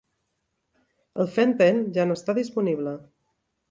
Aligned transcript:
El 1.25 1.31
fen-phen 1.37 1.87
ja 2.01 2.09
no 2.09 2.19
està 2.21 2.39
disponible. 2.43 3.01